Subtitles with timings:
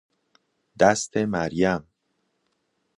[0.79, 1.87] دست مریم